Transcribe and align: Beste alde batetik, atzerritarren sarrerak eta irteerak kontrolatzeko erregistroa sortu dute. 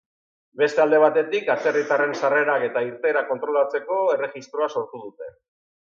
Beste 0.61 0.79
alde 0.85 1.01
batetik, 1.03 1.51
atzerritarren 1.55 2.17
sarrerak 2.21 2.65
eta 2.69 2.83
irteerak 2.89 3.29
kontrolatzeko 3.35 4.03
erregistroa 4.17 4.71
sortu 4.79 5.03
dute. 5.07 5.33